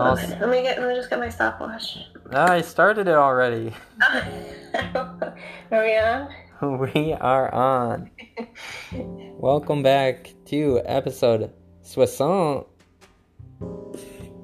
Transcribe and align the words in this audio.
I'll 0.00 0.14
let 0.14 0.48
me 0.48 0.62
get. 0.62 0.78
Let 0.80 0.88
me 0.88 0.94
just 0.94 1.10
get 1.10 1.18
my 1.18 1.28
stopwatch. 1.28 1.98
Ah, 2.32 2.52
I 2.52 2.62
started 2.62 3.06
it 3.06 3.14
already. 3.14 3.70
Are 4.00 5.34
we 5.70 5.96
on? 5.98 6.28
We 6.62 7.14
are 7.14 7.54
on. 7.54 8.10
Welcome 8.92 9.82
back 9.82 10.32
to 10.46 10.80
episode 10.84 11.52
soixante 11.82 12.66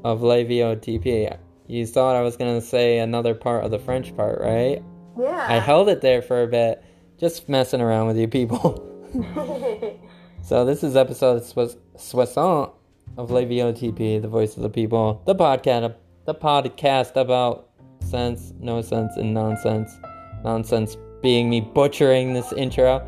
of 0.05 0.23
La 0.23 0.37
VOTP. 0.37 1.39
You 1.66 1.86
thought 1.86 2.16
I 2.16 2.23
was 2.23 2.36
gonna 2.36 2.61
say 2.61 2.98
another 2.98 3.34
part 3.34 3.64
of 3.64 3.70
the 3.70 3.79
French 3.79 4.14
part, 4.16 4.41
right? 4.41 4.82
Yeah. 5.18 5.46
I 5.48 5.59
held 5.59 5.88
it 5.88 6.00
there 6.02 6.20
for 6.23 6.43
a 6.43 6.46
bit, 6.46 6.82
just 7.18 7.48
messing 7.48 7.80
around 7.80 8.07
with 8.09 8.18
you 8.18 8.29
people. 8.29 8.82
so 10.43 10.64
this 10.66 10.82
is 10.82 10.96
episode 10.96 11.45
soix- 11.45 11.77
soixante 11.96 12.73
of 13.16 13.30
La 13.30 13.40
VOTP, 13.40 14.20
the 14.20 14.29
voice 14.29 14.56
of 14.56 14.62
the 14.62 14.70
people, 14.70 15.22
the 15.26 15.34
podcast, 15.34 15.94
the 16.26 16.34
podcast 16.34 17.16
about 17.16 17.70
sense, 18.00 18.52
no 18.61 18.82
sense, 18.82 19.16
and 19.16 19.32
nonsense. 19.32 19.90
Nonsense 20.44 20.96
being 21.22 21.48
me 21.48 21.61
butchering 21.61 22.34
this 22.34 22.52
intro. 22.52 23.06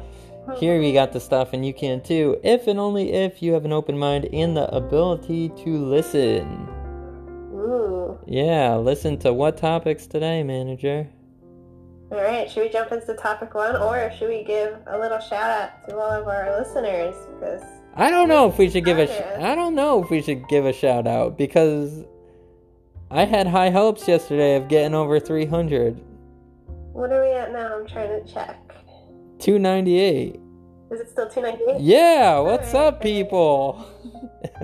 Here 0.56 0.80
we 0.80 0.92
got 0.92 1.12
the 1.12 1.20
stuff, 1.20 1.52
and 1.52 1.64
you 1.64 1.74
can 1.74 2.00
too, 2.02 2.40
if 2.42 2.66
and 2.66 2.78
only 2.78 3.12
if 3.12 3.42
you 3.42 3.52
have 3.52 3.66
an 3.66 3.72
open 3.72 3.98
mind 3.98 4.28
and 4.32 4.56
the 4.56 4.74
ability 4.74 5.50
to 5.50 5.84
listen. 5.84 6.68
Ooh. 7.52 8.18
Yeah, 8.26 8.76
listen 8.76 9.18
to 9.18 9.32
what 9.34 9.58
topics 9.58 10.06
today, 10.06 10.42
manager? 10.42 11.06
All 12.10 12.22
right. 12.22 12.50
Should 12.50 12.62
we 12.62 12.70
jump 12.70 12.90
into 12.92 13.12
topic 13.14 13.52
one, 13.52 13.76
or 13.76 14.10
should 14.18 14.30
we 14.30 14.42
give 14.42 14.74
a 14.86 14.98
little 14.98 15.20
shout 15.20 15.50
out 15.50 15.88
to 15.88 15.98
all 15.98 16.10
of 16.10 16.26
our 16.26 16.58
listeners? 16.58 17.14
Because 17.34 17.62
I 17.94 18.10
don't 18.10 18.28
know 18.28 18.48
if 18.48 18.58
we 18.58 18.70
should 18.70 18.84
give 18.84 18.98
a. 18.98 19.06
Sh- 19.06 19.40
I 19.42 19.54
don't 19.54 19.74
know 19.74 20.02
if 20.02 20.10
we 20.10 20.22
should 20.22 20.46
give 20.48 20.64
a 20.66 20.72
shout 20.72 21.06
out 21.06 21.36
because 21.36 22.04
I 23.10 23.24
had 23.24 23.46
high 23.46 23.70
hopes 23.70 24.06
yesterday 24.06 24.56
of 24.56 24.68
getting 24.68 24.94
over 24.94 25.18
300. 25.18 25.98
what 26.92 27.10
are 27.12 27.22
we 27.22 27.32
at 27.32 27.52
now? 27.52 27.76
I'm 27.78 27.86
trying 27.86 28.24
to 28.24 28.32
check. 28.32 28.56
298. 29.40 30.40
Is 30.90 31.00
it 31.00 31.10
still 31.10 31.28
298? 31.28 31.80
Yeah, 31.80 32.38
what's 32.40 32.72
Alright. 32.74 32.94
up, 32.94 33.00
people? 33.02 33.84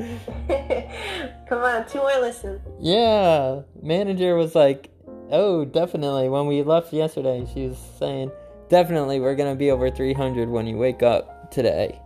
Come 1.48 1.62
on, 1.62 1.86
two 1.88 1.98
more 1.98 2.18
listens. 2.20 2.60
yeah, 2.80 3.60
manager 3.82 4.34
was 4.36 4.54
like, 4.54 4.90
"Oh, 5.30 5.64
definitely." 5.64 6.28
When 6.28 6.46
we 6.46 6.62
left 6.62 6.92
yesterday, 6.92 7.46
she 7.52 7.66
was 7.68 7.78
saying, 7.98 8.30
"Definitely, 8.68 9.20
we're 9.20 9.34
gonna 9.34 9.54
be 9.56 9.70
over 9.70 9.90
300 9.90 10.48
when 10.48 10.66
you 10.66 10.76
wake 10.78 11.02
up 11.02 11.50
today." 11.50 12.00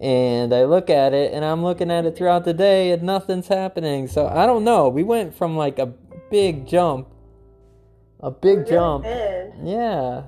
And 0.00 0.54
I 0.54 0.64
look 0.64 0.90
at 0.90 1.12
it, 1.12 1.32
and 1.32 1.44
I'm 1.44 1.62
looking 1.64 1.90
at 1.90 2.06
it 2.06 2.16
throughout 2.16 2.44
the 2.44 2.54
day, 2.54 2.92
and 2.92 3.02
nothing's 3.02 3.48
happening. 3.48 4.06
So 4.06 4.26
I 4.28 4.46
don't 4.46 4.62
know. 4.64 4.88
We 4.88 5.02
went 5.02 5.34
from 5.34 5.56
like 5.56 5.78
a 5.80 5.86
big 6.30 6.66
jump, 6.68 7.08
a 8.20 8.30
big 8.30 8.58
Really 8.58 8.70
jump. 8.70 9.04
did. 9.04 9.52
Yeah. 9.64 10.22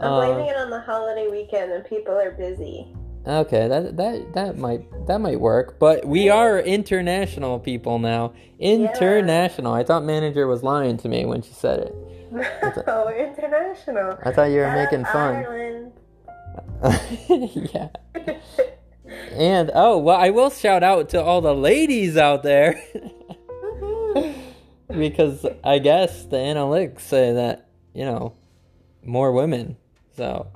I'm 0.00 0.12
Uh, 0.12 0.26
blaming 0.26 0.46
it 0.46 0.56
on 0.56 0.70
the 0.70 0.80
holiday 0.80 1.28
weekend 1.28 1.70
and 1.72 1.84
people 1.84 2.14
are 2.14 2.30
busy. 2.32 2.94
Okay, 3.26 3.68
that 3.68 3.96
that 3.96 4.32
that 4.34 4.56
might 4.58 4.84
that 5.06 5.20
might 5.20 5.38
work, 5.40 5.78
but 5.78 6.04
we 6.04 6.28
are 6.28 6.58
international 6.58 7.60
people 7.60 7.98
now. 8.00 8.32
International. 8.58 9.72
I 9.72 9.84
thought 9.84 10.02
manager 10.04 10.46
was 10.48 10.62
lying 10.64 10.96
to 10.98 11.08
me 11.08 11.24
when 11.24 11.42
she 11.42 11.52
said 11.52 11.78
it. 11.80 11.94
No, 12.86 13.04
we're 13.06 13.26
international. 13.28 14.18
I 14.24 14.32
thought 14.32 14.44
you 14.50 14.58
were 14.60 14.64
Out 14.64 14.76
making 14.90 15.04
fun. 15.04 15.92
Yeah. 17.74 17.88
And 19.34 19.70
oh, 19.74 19.98
well, 19.98 20.16
I 20.16 20.30
will 20.30 20.50
shout 20.50 20.82
out 20.82 21.10
to 21.10 21.22
all 21.22 21.40
the 21.40 21.54
ladies 21.54 22.16
out 22.16 22.42
there 22.42 22.82
because 24.88 25.46
I 25.64 25.78
guess 25.78 26.24
the 26.24 26.36
analytics 26.36 27.00
say 27.00 27.32
that 27.32 27.68
you 27.94 28.04
know 28.04 28.34
more 29.02 29.32
women. 29.32 29.76
So 30.16 30.48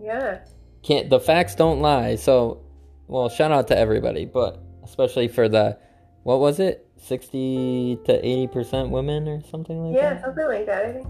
yeah. 0.00 0.40
can't 0.82 1.10
the 1.10 1.20
facts 1.20 1.54
don't 1.54 1.80
lie. 1.80 2.16
So, 2.16 2.62
well, 3.08 3.28
shout 3.28 3.52
out 3.52 3.68
to 3.68 3.78
everybody, 3.78 4.24
but 4.24 4.62
especially 4.84 5.28
for 5.28 5.48
the 5.48 5.78
what 6.22 6.40
was 6.40 6.60
it, 6.60 6.86
sixty 6.98 7.98
to 8.04 8.26
eighty 8.26 8.46
percent 8.46 8.90
women 8.90 9.26
or 9.28 9.42
something 9.50 9.86
like 9.86 9.96
Yeah, 9.96 10.10
that. 10.10 10.16
Yeah, 10.16 10.24
something 10.24 10.46
like 10.46 10.66
that. 10.66 10.84
I 10.84 10.92
think 10.92 11.06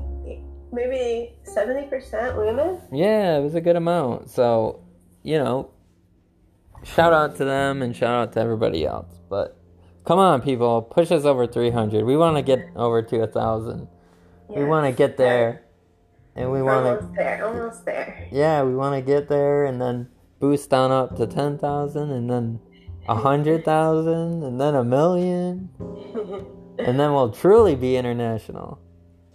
maybe 0.73 1.35
70% 1.45 2.37
women. 2.37 2.81
Yeah, 2.93 3.39
it 3.39 3.43
was 3.43 3.55
a 3.55 3.61
good 3.61 3.77
amount. 3.77 4.31
So, 4.31 4.83
you 5.23 5.39
know, 5.39 5.71
shout 6.85 7.13
out 7.13 7.37
to 7.37 7.45
them 7.45 7.83
and 7.83 7.95
shout 7.95 8.15
out 8.15 8.33
to 8.35 8.41
everybody 8.41 8.85
else. 8.87 9.21
But 9.29 9.57
come 10.05 10.19
on, 10.19 10.43
people, 10.43 10.83
push 10.83 11.11
us 11.11 11.25
over 11.25 11.47
three 11.47 11.71
hundred. 11.71 12.05
We 12.05 12.17
want 12.17 12.37
to 12.37 12.43
get 12.43 12.61
over 12.77 13.03
to 13.03 13.23
a 13.23 13.27
thousand. 13.27 13.89
We 14.49 14.65
want 14.65 14.87
to 14.87 14.93
get 14.93 15.17
there, 15.17 15.63
and 16.35 16.51
we 16.51 16.63
want 16.63 16.85
to. 16.87 16.91
almost 16.97 17.15
there. 17.17 17.47
Almost 17.47 17.85
there. 17.85 18.29
Yeah, 18.33 18.63
we 18.65 18.75
want 18.75 18.95
to 18.97 19.03
get 19.03 19.29
there 19.29 19.65
and 19.65 19.81
then 19.81 20.09
boost 20.41 20.73
on 20.73 20.91
up 20.91 21.17
to 21.19 21.27
10,000 21.27 22.11
and 22.11 22.31
then 22.31 22.59
a 23.09 23.15
100,000 23.15 24.43
and 24.43 24.61
then 24.61 24.75
a 24.75 24.85
million. 24.85 25.69
And 26.79 26.99
then 26.99 27.13
we'll 27.13 27.31
truly 27.31 27.75
be 27.75 27.97
international. 27.99 28.79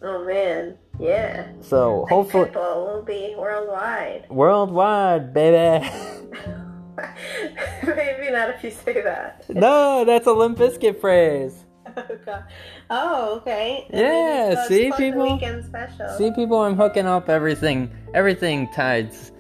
oh 0.02 0.26
man. 0.26 0.80
Yeah. 1.00 1.50
So 1.62 2.00
Like 2.02 2.10
hopefully, 2.10 2.50
Pitbull 2.50 2.86
will 2.96 3.04
be 3.04 3.36
worldwide. 3.38 4.26
worldwide, 4.32 5.32
baby. 5.32 5.88
maybe 7.84 8.32
not 8.32 8.50
if 8.52 8.64
you 8.64 8.72
say 8.72 9.02
that. 9.02 9.46
no, 9.50 10.06
that's 10.06 10.28
a 10.28 10.34
Limp 10.34 10.58
Bizkit 10.58 11.00
phrase. 11.00 11.66
Oh, 11.98 12.04
God. 12.26 12.44
Oh, 12.90 13.36
okay. 13.38 13.88
Yeah, 13.94 14.66
see, 14.68 14.92
people? 14.98 15.34
Weekend 15.34 15.64
special. 15.66 16.10
See, 16.18 16.32
people, 16.32 16.62
I'm 16.62 16.76
hooking 16.76 17.06
up 17.06 17.30
everything. 17.30 17.92
Everything 18.14 18.68
ties, 18.74 19.32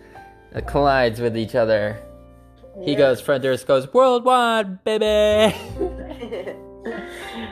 uh, 0.53 0.61
collides 0.61 1.19
with 1.19 1.35
each 1.37 1.55
other. 1.55 1.97
He 2.83 2.95
goes, 2.95 3.21
Fred 3.21 3.41
Durst 3.41 3.67
goes, 3.67 3.91
worldwide, 3.93 4.83
baby. 4.83 5.55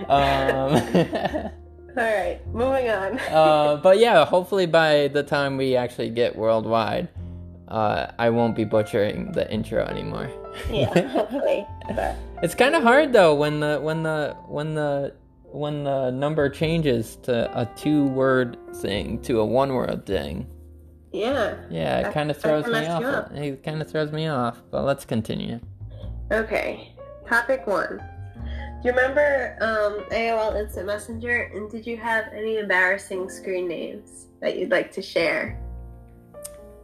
um, 0.10 0.76
All 1.96 2.04
right, 2.04 2.40
moving 2.48 2.90
on. 2.90 3.20
uh, 3.30 3.80
but 3.82 4.00
yeah, 4.00 4.26
hopefully 4.26 4.66
by 4.66 5.10
the 5.10 5.24
time 5.24 5.58
we 5.58 5.76
actually 5.76 6.10
get 6.10 6.36
worldwide, 6.36 7.08
uh, 7.74 8.12
I 8.20 8.30
won't 8.30 8.56
be 8.56 8.64
butchering 8.66 9.32
the 9.32 9.52
intro 9.52 9.84
anymore. 9.86 10.30
yeah, 10.70 11.08
hopefully. 11.08 11.66
But 11.96 12.16
it's 12.44 12.54
kind 12.56 12.76
of 12.76 12.84
hard 12.84 13.12
though 13.14 13.34
when 13.34 13.60
the 13.60 13.80
when 13.82 14.04
the 14.04 14.38
when 14.48 14.76
the 14.76 15.16
when 15.46 15.84
the 15.84 16.12
number 16.12 16.50
changes 16.50 17.16
to 17.24 17.50
a 17.60 17.66
two-word 17.76 18.58
thing 18.78 19.20
to 19.22 19.40
a 19.40 19.46
one-word 19.46 20.06
thing. 20.06 20.48
yeah. 21.12 21.56
Yeah, 21.70 22.08
it 22.08 22.14
kind 22.14 22.32
of 22.32 22.38
throws 22.38 22.66
me 22.66 22.72
mess 22.72 22.90
off. 22.90 23.04
up. 23.04 23.32
It 23.36 23.64
kind 23.64 23.82
of 23.82 23.90
throws 23.90 24.12
me 24.12 24.28
off. 24.28 24.62
But 24.72 24.84
let's 24.84 25.06
continue. 25.06 25.60
Okay. 26.32 26.96
Topic 27.28 27.66
one. 27.68 27.98
Do 28.82 28.90
you 28.90 28.96
remember 28.96 29.56
um, 29.62 30.06
AOL 30.12 30.60
Instant 30.60 30.88
Messenger? 30.88 31.52
And 31.54 31.70
did 31.72 31.86
you 31.88 31.98
have 31.98 32.26
any 32.34 32.58
embarrassing 32.58 33.30
screen 33.30 33.68
names 33.68 34.28
that 34.42 34.58
you'd 34.58 34.72
like 34.72 34.92
to 34.94 35.02
share? 35.02 35.60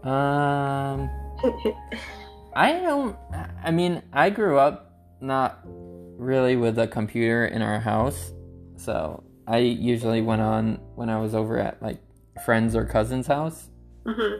Um, 0.03 1.09
I 2.55 2.73
don't. 2.73 3.15
I 3.63 3.71
mean, 3.71 4.01
I 4.13 4.29
grew 4.29 4.57
up 4.57 4.93
not 5.21 5.59
really 5.65 6.55
with 6.55 6.77
a 6.79 6.87
computer 6.87 7.45
in 7.45 7.61
our 7.61 7.79
house, 7.79 8.31
so 8.77 9.23
I 9.47 9.57
usually 9.59 10.21
went 10.21 10.41
on 10.41 10.79
when 10.95 11.09
I 11.09 11.19
was 11.19 11.35
over 11.35 11.57
at 11.57 11.81
like 11.81 11.99
friends 12.45 12.75
or 12.75 12.85
cousins' 12.85 13.27
house. 13.27 13.67
hmm 14.05 14.35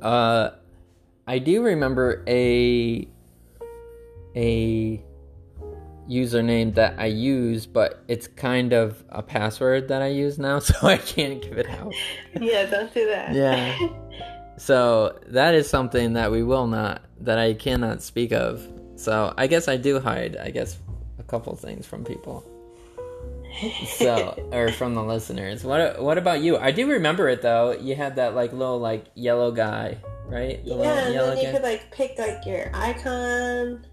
Uh, 0.00 0.50
I 1.26 1.38
do 1.38 1.62
remember 1.62 2.24
a 2.26 3.08
a 4.34 5.04
username 6.08 6.74
that 6.74 6.98
I 6.98 7.06
use, 7.06 7.66
but 7.66 8.02
it's 8.08 8.26
kind 8.26 8.72
of 8.72 9.04
a 9.08 9.22
password 9.22 9.88
that 9.88 10.02
I 10.02 10.08
use 10.08 10.38
now, 10.38 10.58
so 10.68 10.86
I 10.86 10.98
can't 10.98 11.40
give 11.40 11.58
it 11.58 11.68
out. 11.68 11.94
Yeah, 12.40 12.66
don't 12.66 12.92
do 12.92 13.06
that. 13.06 13.34
Yeah. 13.34 13.78
So 14.62 15.18
that 15.26 15.56
is 15.56 15.68
something 15.68 16.12
that 16.12 16.30
we 16.30 16.44
will 16.44 16.68
not, 16.68 17.02
that 17.22 17.36
I 17.36 17.52
cannot 17.52 18.00
speak 18.00 18.30
of. 18.30 18.64
So 18.94 19.34
I 19.36 19.48
guess 19.48 19.66
I 19.66 19.76
do 19.76 19.98
hide, 19.98 20.36
I 20.36 20.50
guess, 20.50 20.78
a 21.18 21.24
couple 21.24 21.56
things 21.56 21.84
from 21.84 22.04
people. 22.04 22.44
So, 23.98 24.40
or 24.52 24.70
from 24.70 24.94
the 24.94 25.02
listeners. 25.02 25.64
What 25.64 26.00
What 26.00 26.16
about 26.16 26.42
you? 26.42 26.58
I 26.58 26.70
do 26.70 26.88
remember 26.88 27.28
it 27.28 27.42
though. 27.42 27.72
You 27.72 27.96
had 27.96 28.14
that 28.16 28.36
like 28.36 28.52
little 28.52 28.78
like 28.78 29.06
yellow 29.16 29.50
guy, 29.50 29.98
right? 30.26 30.64
The 30.64 30.70
yeah, 30.70 30.76
little 30.76 30.92
and 30.92 31.14
yellow 31.14 31.34
then 31.34 31.38
you 31.38 31.44
guy. 31.46 31.52
could 31.54 31.62
like 31.62 31.90
pick 31.90 32.16
like 32.16 32.46
your 32.46 32.70
icon. 32.72 33.84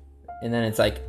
And 0.44 0.54
then 0.54 0.66
it's 0.66 0.78
like. 0.78 1.02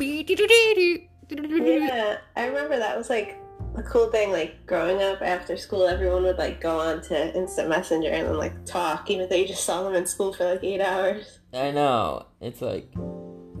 Yeah, 0.00 2.16
I 2.34 2.46
remember 2.46 2.78
that 2.78 2.96
was 2.96 3.10
like 3.10 3.36
a 3.78 3.82
cool 3.82 4.10
thing. 4.10 4.32
Like 4.32 4.66
growing 4.66 5.02
up 5.02 5.22
after 5.22 5.56
school, 5.56 5.86
everyone 5.86 6.22
would 6.24 6.38
like 6.38 6.60
go 6.60 6.80
on 6.80 7.02
to 7.02 7.36
Instant 7.36 7.68
Messenger 7.68 8.10
and 8.10 8.28
then 8.28 8.36
like 8.36 8.64
talk, 8.64 9.10
even 9.10 9.28
though 9.28 9.36
you 9.36 9.48
just 9.48 9.64
saw 9.64 9.82
them 9.82 9.94
in 9.94 10.06
school 10.06 10.32
for 10.32 10.44
like 10.44 10.64
eight 10.64 10.80
hours. 10.80 11.38
I 11.52 11.70
know. 11.70 12.26
It's 12.40 12.60
like 12.60 12.92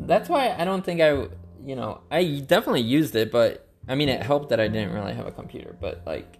that's 0.00 0.28
why 0.28 0.54
I 0.56 0.64
don't 0.64 0.84
think 0.84 1.00
I 1.00 1.28
you 1.64 1.76
know, 1.76 2.00
I 2.10 2.42
definitely 2.46 2.82
used 2.82 3.14
it, 3.14 3.30
but 3.30 3.68
I 3.88 3.94
mean, 3.94 4.08
it 4.08 4.22
helped 4.22 4.50
that 4.50 4.60
I 4.60 4.68
didn't 4.68 4.92
really 4.92 5.14
have 5.14 5.26
a 5.26 5.30
computer, 5.30 5.76
but 5.80 6.02
like, 6.06 6.38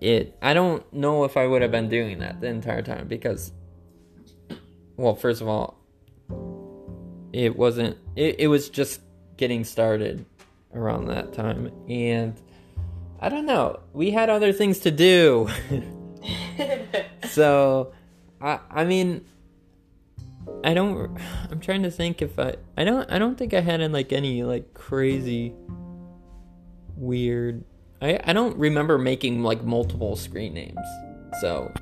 it, 0.00 0.36
I 0.42 0.54
don't 0.54 0.90
know 0.92 1.24
if 1.24 1.36
I 1.36 1.46
would 1.46 1.62
have 1.62 1.70
been 1.70 1.88
doing 1.88 2.18
that 2.20 2.40
the 2.40 2.48
entire 2.48 2.82
time 2.82 3.06
because, 3.06 3.52
well, 4.96 5.14
first 5.14 5.40
of 5.40 5.48
all, 5.48 5.78
it 7.32 7.56
wasn't, 7.56 7.96
it, 8.16 8.40
it 8.40 8.46
was 8.48 8.70
just 8.70 9.02
getting 9.36 9.64
started 9.64 10.24
around 10.74 11.06
that 11.06 11.32
time. 11.32 11.70
And 11.88 12.34
I 13.20 13.28
don't 13.28 13.46
know, 13.46 13.80
we 13.92 14.10
had 14.10 14.30
other 14.30 14.52
things 14.52 14.78
to 14.80 14.90
do. 14.90 15.48
so, 17.28 17.92
I, 18.40 18.60
I 18.70 18.84
mean, 18.84 19.24
I 20.64 20.74
don't. 20.74 21.18
I'm 21.50 21.60
trying 21.60 21.82
to 21.82 21.90
think 21.90 22.22
if 22.22 22.38
I. 22.38 22.56
I 22.76 22.84
don't. 22.84 23.10
I 23.10 23.18
don't 23.18 23.36
think 23.36 23.54
I 23.54 23.60
had 23.60 23.80
in 23.80 23.92
like 23.92 24.12
any 24.12 24.42
like 24.42 24.74
crazy, 24.74 25.54
weird. 26.96 27.64
I 28.02 28.20
I 28.24 28.32
don't 28.32 28.56
remember 28.56 28.98
making 28.98 29.42
like 29.42 29.64
multiple 29.64 30.16
screen 30.16 30.54
names. 30.54 30.78
So. 31.40 31.72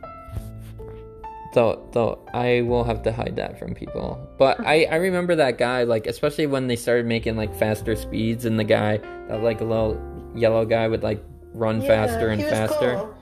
So, 1.54 1.88
so 1.94 2.28
I 2.34 2.60
will 2.60 2.84
have 2.84 3.02
to 3.04 3.12
hide 3.12 3.36
that 3.36 3.58
from 3.58 3.74
people. 3.74 4.20
But 4.38 4.60
I, 4.60 4.84
I 4.84 4.96
remember 4.96 5.34
that 5.36 5.56
guy, 5.56 5.84
like, 5.84 6.06
especially 6.06 6.46
when 6.46 6.66
they 6.66 6.76
started 6.76 7.06
making, 7.06 7.36
like, 7.36 7.54
faster 7.54 7.96
speeds, 7.96 8.44
and 8.44 8.58
the 8.58 8.64
guy, 8.64 8.98
that, 9.28 9.42
like, 9.42 9.62
a 9.62 9.64
little 9.64 9.94
yellow 10.34 10.64
guy 10.64 10.88
would 10.88 11.02
like 11.02 11.22
run 11.52 11.80
yeah, 11.82 11.88
faster 11.88 12.28
and 12.28 12.42
faster. 12.42 12.94
Cool. 12.94 13.14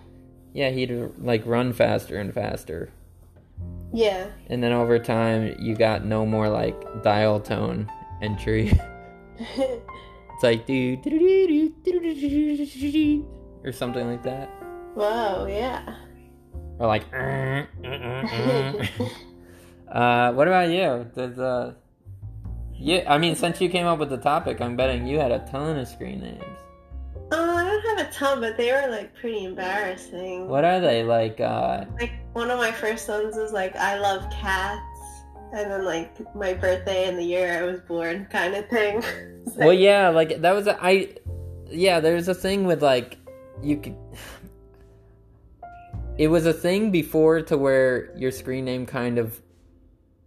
Yeah, 0.53 0.71
he'd 0.71 0.91
like 1.19 1.45
run 1.45 1.73
faster 1.73 2.19
and 2.19 2.33
faster. 2.33 2.91
Yeah. 3.93 4.29
And 4.49 4.63
then 4.63 4.73
over 4.73 4.99
time, 4.99 5.55
you 5.59 5.75
got 5.75 6.05
no 6.05 6.27
more 6.27 6.49
like 6.49 7.03
dial 7.03 7.41
tone 7.41 7.91
entry. 8.23 8.79
it's 9.39 10.43
like 10.43 10.67
do 10.67 10.97
do 10.97 11.11
do 11.11 11.73
do 11.85 12.15
do 12.15 13.27
or 13.65 13.73
something 13.73 14.07
like 14.07 14.23
that. 14.23 14.51
Wow. 14.95 15.47
Yeah. 15.47 15.95
Or 16.79 16.87
like. 16.87 17.05
uh, 19.91 20.33
what 20.33 20.49
about 20.49 20.71
you? 20.71 21.07
Does 21.15 21.39
uh. 21.39 21.75
Yeah, 22.79 23.05
I 23.09 23.17
mean, 23.17 23.37
since 23.37 23.61
you 23.61 23.71
came 23.71 23.87
up 23.87 23.99
with 23.99 24.11
the 24.11 24.19
topic, 24.19 24.61
I'm 24.61 24.77
betting 24.77 25.07
you 25.07 25.19
had 25.19 25.33
a 25.33 25.39
ton 25.51 25.79
of 25.79 25.89
screen 25.89 26.21
names. 26.21 26.45
I 28.07 28.09
a 28.09 28.13
ton, 28.13 28.41
but 28.41 28.57
they 28.57 28.73
were 28.73 28.89
like 28.89 29.15
pretty 29.15 29.45
embarrassing. 29.45 30.49
What 30.49 30.65
are 30.65 30.81
they 30.81 31.03
like? 31.03 31.41
uh 31.41 31.85
Like 32.01 32.13
one 32.33 32.51
of 32.51 32.59
my 32.59 32.71
first 32.71 33.09
ones 33.09 33.37
was 33.37 33.53
like 33.53 33.75
I 33.77 33.99
love 33.99 34.31
cats, 34.31 34.83
and 35.53 35.71
then 35.71 35.85
like 35.85 36.35
my 36.35 36.55
birthday 36.55 37.09
and 37.09 37.19
the 37.19 37.25
year 37.25 37.59
I 37.59 37.63
was 37.63 37.81
born, 37.81 38.27
kind 38.31 38.55
of 38.55 38.69
thing. 38.69 39.03
It's 39.47 39.57
Well, 39.57 39.73
yeah, 39.73 40.09
like 40.09 40.41
that 40.41 40.53
was 40.53 40.67
a, 40.67 40.77
I. 40.83 41.15
Yeah, 41.69 42.01
there's 42.01 42.27
a 42.27 42.35
thing 42.35 42.67
with 42.67 42.83
like 42.83 43.19
you 43.63 43.77
could. 43.77 43.97
It 46.19 46.29
was 46.29 46.47
a 46.47 46.53
thing 46.53 46.91
before 46.91 47.43
to 47.43 47.57
where 47.57 48.17
your 48.17 48.33
screen 48.33 48.65
name 48.65 48.87
kind 48.87 49.19
of 49.19 49.41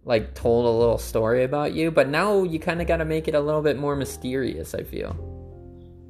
like 0.04 0.34
told 0.34 0.64
a 0.64 0.70
little 0.70 0.98
story 0.98 1.44
about 1.44 1.74
you, 1.74 1.90
but 1.90 2.08
now 2.08 2.44
you 2.44 2.58
kind 2.58 2.80
of 2.80 2.86
got 2.86 2.98
to 2.98 3.04
make 3.04 3.28
it 3.28 3.34
a 3.34 3.40
little 3.40 3.60
bit 3.60 3.78
more 3.78 3.94
mysterious. 3.94 4.74
I 4.74 4.84
feel. 4.84 5.39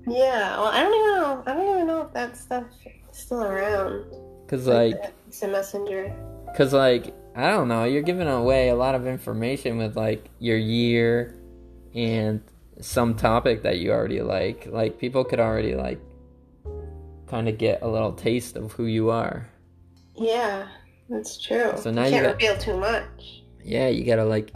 Yeah. 0.07 0.57
Well, 0.59 0.67
I 0.67 0.83
don't 0.83 0.95
even 0.95 1.23
know. 1.23 1.43
I 1.47 1.55
don't 1.55 1.75
even 1.75 1.87
know 1.87 2.03
if 2.03 2.13
that 2.13 2.37
stuff 2.37 2.65
is 2.85 3.17
still 3.19 3.43
around. 3.43 4.05
Cause 4.49 4.67
like, 4.67 4.97
it's 5.29 5.43
a 5.43 5.49
messenger. 5.49 6.13
cause 6.57 6.73
like, 6.73 7.15
I 7.37 7.51
don't 7.51 7.69
know. 7.69 7.85
You're 7.85 8.03
giving 8.03 8.27
away 8.29 8.71
a 8.71 8.75
lot 8.75 8.95
of 8.97 9.07
information 9.07 9.79
with 9.79 9.97
like 9.97 10.29
your 10.41 10.57
year 10.59 11.37
and 11.95 12.41
some 12.81 13.15
topic 13.15 13.63
that 13.63 13.79
you 13.79 13.93
already 13.93 14.23
like. 14.23 14.67
Like 14.67 14.99
people 14.99 15.23
could 15.25 15.39
already 15.39 15.75
like 15.77 16.01
kind 17.29 17.49
of 17.49 17.59
get 17.59 17.83
a 17.83 17.89
little 17.89 18.13
taste 18.13 18.57
of 18.57 18.73
who 18.73 18.87
you 18.87 19.11
are. 19.11 19.49
Yeah, 20.17 20.67
that's 21.09 21.41
true. 21.41 21.73
So 21.77 21.93
now 21.93 22.03
you 22.07 22.17
you 22.17 22.23
can't 22.23 22.27
got- 22.27 22.33
reveal 22.49 22.59
too 22.59 22.77
much. 22.81 23.43
yeah, 23.63 23.87
you 23.89 24.05
gotta 24.05 24.25
like 24.25 24.51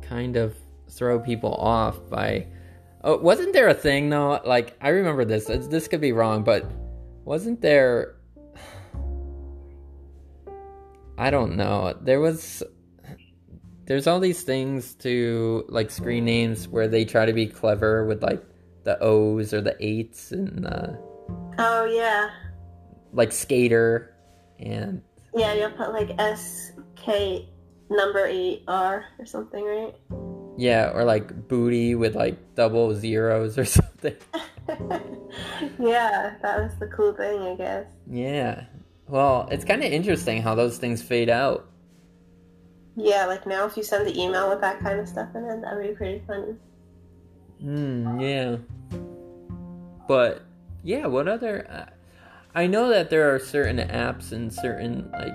kind 0.00 0.36
of 0.36 0.54
throw 0.88 1.20
people 1.20 1.54
off 1.56 1.98
by. 2.08 2.46
Oh, 3.04 3.16
wasn't 3.18 3.52
there 3.52 3.68
a 3.68 3.74
thing 3.74 4.10
though? 4.10 4.40
Like 4.44 4.76
I 4.80 4.88
remember 4.88 5.24
this. 5.24 5.46
This 5.46 5.88
could 5.88 6.00
be 6.00 6.12
wrong, 6.12 6.44
but 6.44 6.70
wasn't 7.24 7.60
there? 7.60 8.16
I 11.18 11.30
don't 11.30 11.56
know. 11.56 11.94
There 12.00 12.20
was. 12.20 12.62
There's 13.86 14.06
all 14.06 14.20
these 14.20 14.42
things 14.42 14.94
to 14.96 15.64
like 15.68 15.90
screen 15.90 16.24
names 16.24 16.68
where 16.68 16.86
they 16.86 17.04
try 17.04 17.26
to 17.26 17.32
be 17.32 17.46
clever 17.46 18.06
with 18.06 18.22
like 18.22 18.42
the 18.84 18.96
O's 19.02 19.52
or 19.52 19.60
the 19.60 19.76
eights 19.80 20.30
and 20.30 20.64
uh, 20.64 20.92
Oh 21.58 21.84
yeah, 21.84 22.30
like 23.12 23.32
skater 23.32 24.14
and 24.58 25.02
yeah. 25.34 25.52
You'll 25.54 25.72
put 25.72 25.92
like 25.92 26.10
S 26.18 26.72
K 26.94 27.48
number 27.90 28.26
eight 28.26 28.62
R 28.68 29.04
or 29.18 29.26
something, 29.26 29.64
right? 29.64 29.94
Yeah, 30.56 30.90
or 30.94 31.04
like 31.04 31.48
booty 31.48 31.94
with 31.94 32.14
like 32.14 32.36
double 32.54 32.94
zeros 32.94 33.58
or 33.58 33.64
something. 33.78 34.16
yeah, 35.78 36.34
that 36.42 36.62
was 36.62 36.72
the 36.78 36.86
cool 36.94 37.12
thing, 37.14 37.40
I 37.42 37.54
guess. 37.54 37.86
Yeah. 38.10 38.64
Well, 39.08 39.48
it's 39.50 39.64
kind 39.64 39.82
of 39.82 39.92
interesting 39.92 40.42
how 40.42 40.54
those 40.54 40.78
things 40.78 41.02
fade 41.02 41.28
out. 41.28 41.68
Yeah, 42.96 43.26
like 43.26 43.46
now 43.46 43.66
if 43.66 43.76
you 43.76 43.82
send 43.82 44.06
the 44.06 44.20
email 44.20 44.50
with 44.50 44.60
that 44.60 44.80
kind 44.80 45.00
of 45.00 45.08
stuff 45.08 45.28
in 45.34 45.44
it, 45.44 45.62
that 45.62 45.76
would 45.76 45.88
be 45.88 45.94
pretty 45.94 46.22
funny. 46.26 46.54
Hmm, 47.60 48.20
yeah. 48.20 48.56
But, 50.08 50.42
yeah, 50.82 51.06
what 51.06 51.28
other. 51.28 51.66
Uh, 51.70 51.90
I 52.54 52.66
know 52.66 52.88
that 52.88 53.08
there 53.08 53.34
are 53.34 53.38
certain 53.38 53.78
apps 53.78 54.32
and 54.32 54.52
certain, 54.52 55.10
like. 55.12 55.32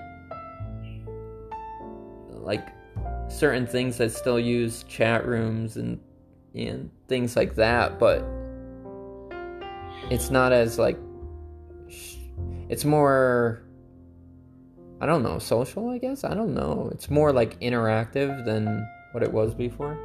Like, 2.30 2.68
certain 3.28 3.68
things 3.68 3.98
that 3.98 4.12
still 4.12 4.40
use 4.40 4.84
chat 4.84 5.26
rooms 5.26 5.78
and, 5.78 6.00
and 6.56 6.90
things 7.08 7.36
like 7.36 7.56
that, 7.56 8.00
but. 8.00 8.26
It's 10.10 10.30
not 10.30 10.54
as, 10.54 10.80
like. 10.80 10.98
It's 12.70 12.86
more. 12.86 13.62
I 15.02 15.06
don't 15.06 15.22
know, 15.22 15.38
social, 15.38 15.90
I 15.90 15.98
guess? 15.98 16.24
I 16.24 16.34
don't 16.34 16.54
know. 16.54 16.90
It's 16.94 17.10
more, 17.10 17.32
like, 17.34 17.60
interactive 17.60 18.46
than 18.46 18.88
what 19.12 19.22
it 19.22 19.32
was 19.32 19.54
before. 19.54 19.98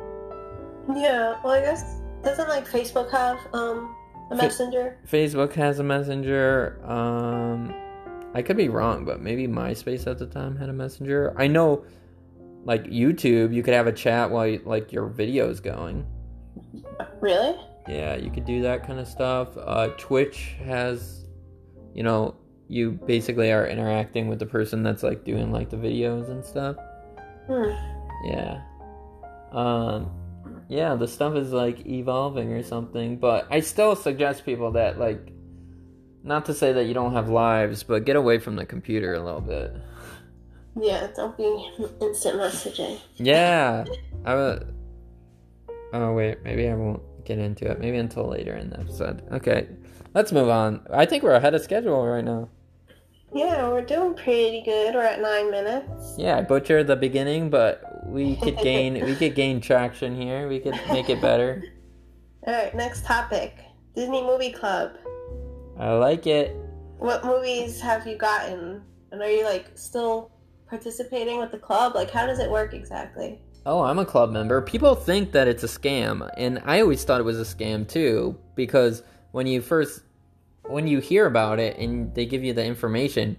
Yeah, 0.88 1.40
well, 1.44 1.52
I 1.52 1.60
guess 1.60 2.00
doesn't 2.24 2.48
like 2.48 2.66
Facebook 2.66 3.10
have 3.10 3.38
um 3.52 3.94
a 4.30 4.34
messenger? 4.34 4.98
Facebook 5.08 5.52
has 5.52 5.78
a 5.78 5.82
messenger. 5.82 6.80
Um, 6.84 7.74
I 8.34 8.42
could 8.42 8.56
be 8.56 8.68
wrong, 8.68 9.04
but 9.04 9.20
maybe 9.20 9.46
MySpace 9.46 10.06
at 10.06 10.18
the 10.18 10.26
time 10.26 10.56
had 10.56 10.68
a 10.68 10.72
messenger. 10.72 11.34
I 11.36 11.46
know, 11.46 11.84
like 12.64 12.84
YouTube, 12.84 13.54
you 13.54 13.62
could 13.62 13.74
have 13.74 13.86
a 13.86 13.92
chat 13.92 14.30
while 14.30 14.46
you, 14.46 14.62
like 14.64 14.92
your 14.92 15.06
video's 15.06 15.60
going. 15.60 16.06
Really? 17.20 17.56
Yeah, 17.88 18.16
you 18.16 18.30
could 18.30 18.44
do 18.44 18.62
that 18.62 18.86
kind 18.86 19.00
of 19.00 19.08
stuff. 19.08 19.48
Uh, 19.56 19.88
Twitch 19.98 20.56
has, 20.64 21.26
you 21.94 22.02
know, 22.02 22.36
you 22.68 22.92
basically 22.92 23.52
are 23.52 23.66
interacting 23.66 24.28
with 24.28 24.38
the 24.38 24.46
person 24.46 24.82
that's 24.82 25.02
like 25.02 25.24
doing 25.24 25.52
like 25.52 25.68
the 25.68 25.76
videos 25.76 26.30
and 26.30 26.44
stuff. 26.44 26.76
Hmm. 27.46 27.70
Yeah. 28.24 28.62
Um 29.52 30.10
yeah, 30.68 30.94
the 30.94 31.06
stuff 31.06 31.34
is 31.36 31.52
like 31.52 31.84
evolving 31.86 32.50
or 32.52 32.62
something, 32.62 33.18
but 33.18 33.46
I 33.50 33.60
still 33.60 33.94
suggest 33.94 34.46
people 34.46 34.70
that 34.72 34.98
like 34.98 35.32
not 36.22 36.46
to 36.46 36.54
say 36.54 36.72
that 36.72 36.84
you 36.84 36.94
don't 36.94 37.12
have 37.12 37.28
lives, 37.28 37.82
but 37.82 38.06
get 38.06 38.16
away 38.16 38.38
from 38.38 38.56
the 38.56 38.64
computer 38.64 39.12
a 39.12 39.20
little 39.20 39.40
bit. 39.40 39.76
Yeah, 40.80 41.08
don't 41.14 41.36
be 41.36 41.70
instant 42.00 42.38
messaging. 42.38 42.98
Yeah. 43.16 43.84
I 44.24 44.34
would 44.34 44.74
Oh 45.92 46.14
wait, 46.14 46.42
maybe 46.42 46.68
I 46.68 46.74
won't 46.74 47.02
get 47.24 47.38
into 47.38 47.70
it. 47.70 47.78
Maybe 47.78 47.98
until 47.98 48.26
later 48.26 48.54
in 48.54 48.70
the 48.70 48.80
episode. 48.80 49.22
Okay. 49.30 49.68
Let's 50.14 50.32
move 50.32 50.48
on. 50.48 50.86
I 50.92 51.06
think 51.06 51.22
we're 51.22 51.34
ahead 51.34 51.54
of 51.54 51.62
schedule 51.62 52.06
right 52.06 52.24
now. 52.24 52.48
Yeah, 53.34 53.68
we're 53.68 53.84
doing 53.84 54.14
pretty 54.14 54.62
good. 54.62 54.94
We're 54.94 55.02
at 55.02 55.20
nine 55.20 55.50
minutes. 55.50 56.16
Yeah, 56.18 56.38
I 56.38 56.42
butchered 56.42 56.86
the 56.86 56.96
beginning, 56.96 57.50
but 57.50 58.06
we 58.06 58.36
could 58.42 58.58
gain 58.58 59.04
we 59.04 59.14
could 59.14 59.34
gain 59.34 59.60
traction 59.60 60.14
here. 60.20 60.48
We 60.48 60.60
could 60.60 60.78
make 60.88 61.10
it 61.10 61.20
better. 61.20 61.62
All 62.46 62.52
right, 62.52 62.74
next 62.74 63.04
topic: 63.04 63.58
Disney 63.94 64.22
Movie 64.22 64.52
Club. 64.52 64.92
I 65.78 65.92
like 65.92 66.26
it. 66.26 66.56
What 66.98 67.24
movies 67.24 67.80
have 67.80 68.06
you 68.06 68.16
gotten? 68.16 68.82
And 69.10 69.20
are 69.20 69.30
you 69.30 69.44
like 69.44 69.70
still 69.74 70.30
participating 70.72 71.38
with 71.38 71.50
the 71.50 71.58
club? 71.58 71.94
Like, 71.94 72.10
how 72.10 72.24
does 72.26 72.38
it 72.38 72.50
work 72.50 72.72
exactly? 72.72 73.38
Oh, 73.66 73.82
I'm 73.82 73.98
a 73.98 74.06
club 74.06 74.30
member. 74.30 74.62
People 74.62 74.94
think 74.94 75.32
that 75.32 75.46
it's 75.46 75.62
a 75.62 75.66
scam, 75.66 76.28
and 76.38 76.62
I 76.64 76.80
always 76.80 77.04
thought 77.04 77.20
it 77.20 77.24
was 77.24 77.38
a 77.38 77.44
scam 77.44 77.86
too 77.86 78.38
because 78.54 79.02
when 79.32 79.46
you 79.46 79.60
first 79.60 80.00
when 80.68 80.86
you 80.86 80.98
hear 81.00 81.26
about 81.26 81.58
it 81.58 81.76
and 81.76 82.14
they 82.14 82.24
give 82.24 82.42
you 82.42 82.54
the 82.54 82.64
information, 82.64 83.36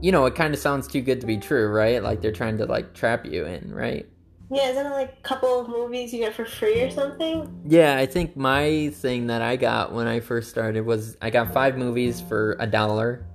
you 0.00 0.12
know, 0.12 0.24
it 0.26 0.36
kind 0.36 0.54
of 0.54 0.60
sounds 0.60 0.86
too 0.86 1.00
good 1.00 1.20
to 1.20 1.26
be 1.26 1.36
true, 1.36 1.68
right? 1.68 2.00
Like 2.00 2.20
they're 2.20 2.30
trying 2.30 2.58
to 2.58 2.66
like 2.66 2.94
trap 2.94 3.26
you 3.26 3.44
in, 3.44 3.74
right? 3.74 4.06
Yeah, 4.52 4.70
isn't 4.70 4.86
it 4.86 4.90
like 4.90 5.16
a 5.18 5.22
couple 5.22 5.60
of 5.60 5.68
movies 5.68 6.12
you 6.12 6.20
get 6.20 6.34
for 6.34 6.44
free 6.44 6.80
or 6.82 6.90
something? 6.90 7.52
Yeah, 7.66 7.96
I 7.96 8.06
think 8.06 8.36
my 8.36 8.90
thing 8.94 9.26
that 9.26 9.42
I 9.42 9.56
got 9.56 9.92
when 9.92 10.06
I 10.06 10.20
first 10.20 10.48
started 10.48 10.86
was 10.86 11.16
I 11.20 11.30
got 11.30 11.52
five 11.52 11.76
movies 11.76 12.20
for 12.20 12.56
a 12.60 12.68
dollar, 12.68 13.26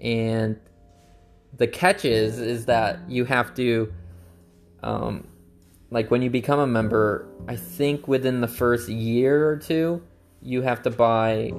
and 0.00 0.58
the 1.56 1.66
catch 1.66 2.04
is 2.04 2.38
is 2.38 2.66
that 2.66 2.98
you 3.08 3.24
have 3.24 3.54
to, 3.54 3.92
um, 4.82 5.26
like 5.90 6.10
when 6.10 6.22
you 6.22 6.30
become 6.30 6.58
a 6.60 6.66
member, 6.66 7.28
I 7.48 7.56
think 7.56 8.08
within 8.08 8.40
the 8.40 8.48
first 8.48 8.88
year 8.88 9.48
or 9.48 9.56
two, 9.56 10.02
you 10.42 10.62
have 10.62 10.82
to 10.82 10.90
buy 10.90 11.52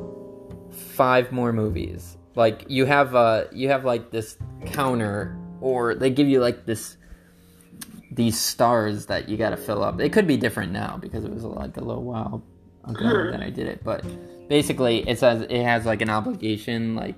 five 0.72 1.32
more 1.32 1.54
movies. 1.54 2.18
Like 2.36 2.66
you 2.68 2.86
have 2.86 3.16
uh 3.16 3.46
you 3.52 3.70
have 3.70 3.86
like 3.86 4.12
this 4.12 4.38
counter, 4.66 5.38
or 5.62 5.96
they 5.96 6.10
give 6.10 6.28
you 6.28 6.42
like 6.42 6.66
this 6.66 6.98
these 8.12 8.40
stars 8.40 9.08
that 9.08 9.30
you 9.30 9.38
got 9.38 9.52
to 9.52 9.58
fill 9.58 9.84
up. 9.84 10.00
It 10.00 10.12
could 10.12 10.28
be 10.28 10.38
different 10.38 10.72
now 10.72 10.98
because 11.02 11.24
it 11.26 11.32
was 11.32 11.44
like 11.44 11.78
a 11.78 11.82
little 11.82 12.04
while 12.04 12.44
ago 12.86 13.30
that 13.32 13.42
I 13.42 13.50
did 13.50 13.68
it, 13.68 13.84
but 13.84 14.04
basically 14.48 15.08
it 15.08 15.18
says 15.18 15.42
it 15.42 15.64
has 15.64 15.86
like 15.86 16.02
an 16.02 16.10
obligation 16.10 16.96
like 16.96 17.16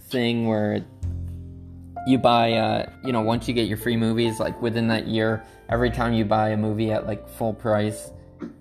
thing 0.00 0.46
where 0.46 0.84
you 2.06 2.18
buy 2.18 2.52
uh 2.52 2.90
you 3.04 3.12
know 3.12 3.20
once 3.20 3.46
you 3.46 3.54
get 3.54 3.68
your 3.68 3.76
free 3.76 3.96
movies 3.96 4.40
like 4.40 4.60
within 4.60 4.88
that 4.88 5.06
year 5.06 5.44
every 5.68 5.90
time 5.90 6.12
you 6.12 6.24
buy 6.24 6.50
a 6.50 6.56
movie 6.56 6.90
at 6.90 7.06
like 7.06 7.28
full 7.28 7.54
price 7.54 8.10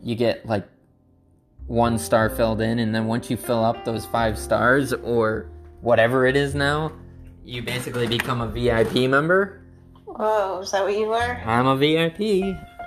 you 0.03 0.15
get 0.15 0.45
like 0.45 0.67
one 1.67 1.97
star 1.97 2.29
filled 2.29 2.61
in 2.61 2.79
and 2.79 2.93
then 2.93 3.07
once 3.07 3.29
you 3.29 3.37
fill 3.37 3.63
up 3.63 3.83
those 3.85 4.05
five 4.05 4.37
stars 4.37 4.93
or 4.93 5.49
whatever 5.81 6.25
it 6.25 6.35
is 6.35 6.53
now 6.53 6.91
you 7.43 7.61
basically 7.61 8.05
become 8.05 8.39
a 8.41 8.47
vip 8.47 8.93
member. 9.09 9.61
Whoa, 10.05 10.59
is 10.59 10.71
that 10.71 10.83
what 10.83 10.95
you 10.95 11.11
are? 11.11 11.41
I'm 11.43 11.65
a 11.65 11.75
vip 11.75 12.19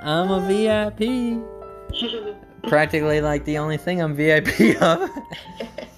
i'm 0.04 0.30
a 0.30 0.40
vip 0.40 1.00
practically 2.68 3.22
like 3.22 3.44
the 3.46 3.56
only 3.56 3.78
thing 3.78 4.02
i'm 4.02 4.14
vip 4.14 4.46
of 4.82 5.10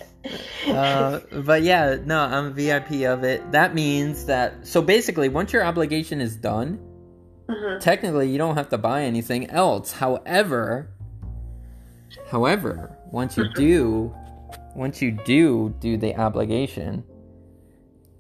uh, 0.69 1.21
but 1.45 1.63
yeah 1.63 1.97
no 2.05 2.19
i'm 2.21 2.53
vip 2.55 2.91
of 2.91 3.25
it. 3.25 3.53
That 3.53 3.75
means 3.75 4.27
that 4.27 4.67
so 4.67 4.83
basically 4.83 5.29
once 5.29 5.53
your 5.53 5.65
obligation 5.65 6.21
is 6.21 6.37
done 6.37 6.79
Mhm. 7.49 7.81
technically 7.81 8.29
you 8.29 8.39
don't 8.39 8.57
have 8.57 8.71
to 8.71 8.79
buy 8.79 9.03
anything 9.05 9.49
else. 9.51 9.93
However 9.93 10.91
however 12.31 12.97
once 13.13 13.37
you 13.37 13.47
do 13.55 14.13
once 14.75 15.01
you 15.01 15.13
do 15.25 15.73
do 15.81 15.97
the 15.97 16.17
obligation 16.17 17.05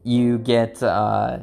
you 0.04 0.38
get 0.38 0.80
uh 0.82 1.38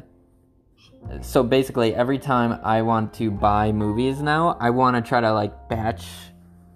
so 1.20 1.42
basically 1.42 1.94
every 1.94 2.18
time 2.18 2.58
i 2.64 2.80
want 2.80 3.12
to 3.12 3.30
buy 3.30 3.70
movies 3.72 4.22
now 4.22 4.56
i 4.60 4.70
want 4.70 4.96
to 4.96 5.02
try 5.06 5.20
to 5.20 5.32
like 5.32 5.68
batch 5.68 6.06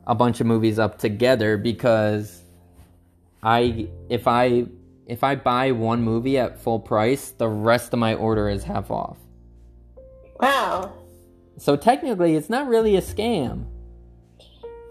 a 0.07 0.15
bunch 0.15 0.41
of 0.41 0.47
movies 0.47 0.79
up 0.79 0.99
together 0.99 1.57
because 1.57 2.43
i 3.43 3.89
if 4.09 4.27
i 4.27 4.65
if 5.07 5.23
i 5.25 5.35
buy 5.35 5.71
one 5.73 6.03
movie 6.03 6.39
at 6.39 6.59
full 6.61 6.79
price 6.81 7.31
the 7.31 7.49
rest 7.49 7.93
of 7.93 7.99
my 7.99 8.15
order 8.15 8.49
is 8.49 8.65
half 8.65 8.91
off 8.91 9.17
Wow. 10.41 10.93
so 11.57 11.75
technically, 11.75 12.37
it's 12.37 12.49
not 12.49 12.69
really 12.69 12.95
a 12.95 13.03
scam. 13.03 13.65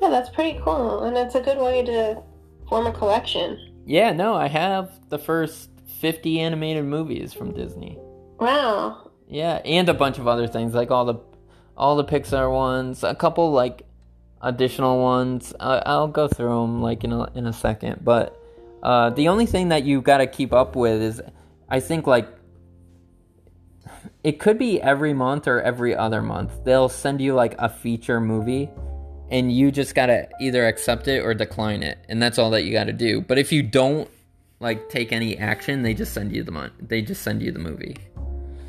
Yeah, 0.01 0.09
that's 0.09 0.29
pretty 0.29 0.59
cool, 0.61 1.03
and 1.03 1.15
it's 1.15 1.35
a 1.35 1.41
good 1.41 1.57
way 1.57 1.83
to 1.85 2.21
form 2.67 2.85
a 2.85 2.91
collection. 2.91 3.57
Yeah, 3.85 4.11
no, 4.11 4.35
I 4.35 4.47
have 4.49 4.91
the 5.09 5.17
first 5.17 5.69
50 6.01 6.41
animated 6.41 6.83
movies 6.83 7.33
from 7.33 7.53
Disney. 7.53 7.97
Wow. 8.41 9.09
Yeah, 9.29 9.61
and 9.63 9.87
a 9.87 9.93
bunch 9.93 10.19
of 10.19 10.27
other 10.27 10.47
things 10.47 10.73
like 10.73 10.91
all 10.91 11.05
the 11.05 11.15
all 11.77 11.95
the 11.95 12.03
Pixar 12.03 12.51
ones, 12.51 13.03
a 13.03 13.15
couple 13.15 13.51
like 13.53 13.83
additional 14.41 15.01
ones. 15.01 15.53
I, 15.59 15.81
I'll 15.85 16.07
go 16.09 16.27
through 16.27 16.49
them 16.61 16.81
like 16.81 17.05
in 17.05 17.13
a 17.13 17.31
in 17.35 17.45
a 17.47 17.53
second, 17.53 18.01
but 18.03 18.36
uh, 18.83 19.09
the 19.11 19.27
only 19.27 19.45
thing 19.45 19.69
that 19.69 19.83
you've 19.83 20.03
got 20.03 20.17
to 20.17 20.27
keep 20.27 20.53
up 20.53 20.75
with 20.75 21.01
is, 21.01 21.21
I 21.69 21.79
think 21.79 22.07
like 22.07 22.27
it 24.23 24.39
could 24.39 24.57
be 24.57 24.81
every 24.81 25.13
month 25.13 25.47
or 25.47 25.61
every 25.61 25.95
other 25.95 26.21
month. 26.21 26.63
They'll 26.63 26.89
send 26.89 27.21
you 27.21 27.33
like 27.33 27.55
a 27.59 27.69
feature 27.69 28.19
movie 28.19 28.69
and 29.29 29.51
you 29.51 29.71
just 29.71 29.95
got 29.95 30.07
to 30.07 30.27
either 30.39 30.65
accept 30.65 31.07
it 31.07 31.23
or 31.23 31.33
decline 31.33 31.83
it. 31.83 31.97
And 32.07 32.21
that's 32.21 32.37
all 32.37 32.49
that 32.51 32.63
you 32.63 32.71
got 32.71 32.85
to 32.85 32.93
do. 32.93 33.21
But 33.21 33.37
if 33.37 33.51
you 33.51 33.63
don't 33.63 34.09
like 34.59 34.89
take 34.89 35.11
any 35.11 35.37
action, 35.37 35.83
they 35.83 35.93
just 35.93 36.13
send 36.13 36.35
you 36.35 36.43
the 36.43 36.51
mon- 36.51 36.71
they 36.81 37.01
just 37.01 37.21
send 37.21 37.41
you 37.41 37.51
the 37.51 37.59
movie. 37.59 37.97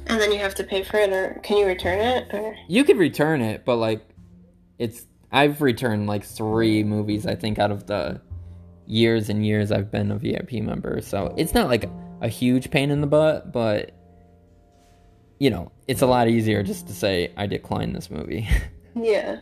And 0.06 0.20
then 0.20 0.32
you 0.32 0.38
have 0.38 0.54
to 0.56 0.64
pay 0.64 0.82
for 0.82 0.96
it, 0.98 1.12
or 1.12 1.38
can 1.42 1.58
you 1.58 1.66
return 1.66 2.00
it? 2.00 2.32
Or 2.32 2.56
You 2.66 2.82
could 2.84 2.96
return 2.96 3.42
it, 3.42 3.64
but 3.64 3.76
like 3.76 4.02
it's 4.78 5.06
I've 5.30 5.60
returned 5.60 6.06
like 6.06 6.24
3 6.24 6.84
movies 6.84 7.26
I 7.26 7.34
think 7.34 7.58
out 7.58 7.70
of 7.70 7.86
the 7.86 8.20
years 8.88 9.28
and 9.28 9.46
years 9.46 9.70
I've 9.70 9.90
been 9.90 10.10
a 10.10 10.18
VIP 10.18 10.54
member. 10.54 11.00
So 11.00 11.34
it's 11.36 11.54
not 11.54 11.68
like 11.68 11.88
a 12.20 12.28
huge 12.28 12.70
pain 12.70 12.90
in 12.90 13.00
the 13.00 13.06
butt, 13.06 13.52
but 13.52 13.92
you 15.38 15.50
know, 15.50 15.70
it's 15.86 16.02
a 16.02 16.06
lot 16.06 16.26
easier 16.28 16.62
just 16.62 16.88
to 16.88 16.92
say 16.92 17.32
I 17.36 17.46
decline 17.46 17.92
this 17.92 18.10
movie. 18.10 18.48
yeah. 18.96 19.40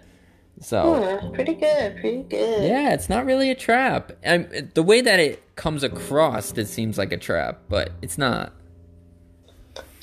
so 0.60 1.30
pretty 1.32 1.54
good. 1.54 1.96
Pretty 2.00 2.22
good. 2.24 2.68
Yeah, 2.68 2.92
it's 2.92 3.08
not 3.08 3.24
really 3.24 3.50
a 3.50 3.54
trap. 3.54 4.12
the 4.22 4.82
way 4.82 5.00
that 5.00 5.20
it 5.20 5.56
comes 5.56 5.82
across, 5.82 6.52
it 6.58 6.66
seems 6.66 6.98
like 6.98 7.12
a 7.12 7.16
trap, 7.16 7.60
but 7.68 7.92
it's 8.02 8.18
not. 8.18 8.52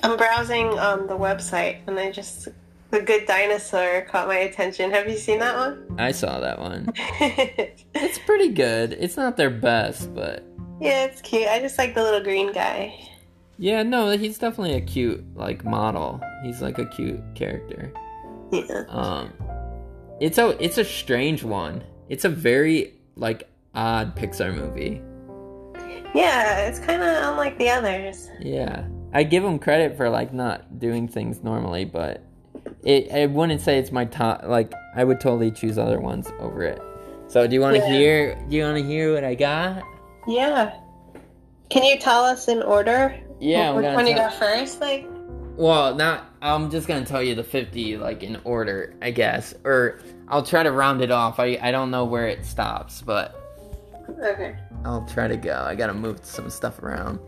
I'm 0.01 0.17
browsing 0.17 0.67
um, 0.79 1.07
the 1.07 1.17
website, 1.17 1.77
and 1.88 1.97
I 1.97 2.12
just 2.12 2.50
the 2.93 3.01
Good 3.01 3.25
Dinosaur 3.25 4.01
caught 4.01 4.27
my 4.27 4.38
attention. 4.38 4.91
Have 4.91 5.09
you 5.09 5.17
seen 5.17 5.39
that 5.39 5.55
one? 5.55 5.95
I 5.97 6.12
saw 6.12 6.39
that 6.39 6.59
one. 6.59 6.93
It's 7.95 8.19
pretty 8.19 8.50
good. 8.50 8.93
It's 8.93 9.17
not 9.17 9.38
their 9.38 9.50
best, 9.50 10.13
but 10.13 10.45
yeah, 10.79 11.05
it's 11.05 11.21
cute. 11.21 11.47
I 11.47 11.59
just 11.59 11.77
like 11.77 11.95
the 11.95 12.03
little 12.03 12.21
green 12.21 12.51
guy. 12.51 12.93
yeah, 13.57 13.81
no, 13.81 14.12
he's 14.12 14.38
definitely 14.38 14.75
a 14.75 14.81
cute 14.81 15.23
like 15.35 15.63
model. 15.65 16.21
He's 16.43 16.62
like 16.62 16.77
a 16.77 16.85
cute 16.85 17.21
character. 17.33 17.91
Yeah. 18.51 18.83
Um, 18.89 19.33
it's 20.19 20.38
a 20.38 20.50
it's 20.63 20.77
a 20.77 20.85
strange 20.85 21.43
one. 21.43 21.83
It's 22.09 22.25
a 22.25 22.29
very 22.29 22.93
like 23.15 23.50
odd 23.73 24.15
Pixar 24.15 24.53
movie. 24.55 25.01
Yeah, 26.13 26.67
it's 26.67 26.79
kind 26.79 27.01
of 27.01 27.31
unlike 27.31 27.57
the 27.57 27.69
others. 27.69 28.29
Yeah, 28.39 28.85
I 29.13 29.23
give 29.23 29.43
him 29.43 29.57
credit 29.57 29.97
for 29.97 30.09
like 30.09 30.33
not 30.33 30.77
doing 30.79 31.07
things 31.07 31.41
normally, 31.43 31.85
but 31.85 32.23
it 32.84 33.12
I 33.12 33.25
wouldn't 33.28 33.62
say 33.62 33.78
it's 33.80 33.92
my 33.92 34.06
top. 34.06 34.44
Like 34.46 34.72
I 34.96 35.04
would 35.04 35.20
totally 35.20 35.52
choose 35.52 35.78
other 35.78 36.00
ones 36.00 36.32
over 36.40 36.63
it. 36.63 36.82
So 37.28 37.48
do 37.48 37.54
you 37.56 37.62
want 37.62 37.75
to 37.75 37.82
Yeah. 37.82 37.88
hear? 37.90 38.36
Do 38.50 38.56
you 38.56 38.63
want 38.63 38.78
to 38.78 38.84
hear 38.84 39.13
what 39.13 39.24
I 39.24 39.36
got? 39.36 39.84
Yeah. 40.28 40.74
Can 41.70 41.84
you 41.84 41.98
tell 41.98 42.24
us 42.24 42.48
in 42.48 42.62
order? 42.62 43.16
Yeah, 43.40 43.72
Which 43.72 43.86
one 43.86 44.06
you 44.08 44.16
got 44.16 44.34
first? 44.36 44.80
Like, 44.80 45.08
Well, 45.58 45.96
not. 45.96 46.25
I'm 46.42 46.70
just 46.70 46.88
gonna 46.88 47.06
tell 47.06 47.24
you 47.24 47.36
the 47.36 47.44
50 47.44 47.98
like 47.98 48.22
in 48.24 48.38
order, 48.44 48.96
I 49.02 49.12
guess, 49.12 49.54
or 49.63 50.00
I'll 50.28 50.44
try 50.44 50.63
to 50.63 50.72
round 50.72 51.02
it 51.02 51.10
off. 51.12 51.40
I 51.40 51.58
I 51.62 51.72
don't 51.72 51.90
know 51.92 52.06
where 52.06 52.28
it 52.28 52.46
stops, 52.46 53.02
but 53.02 53.36
okay. 54.24 54.56
I'll 54.86 55.06
try 55.08 55.28
to 55.28 55.38
go. 55.38 55.63
I 55.66 55.75
gotta 55.75 55.94
move 55.94 56.20
some 56.24 56.50
stuff 56.50 56.82
around. 56.84 57.20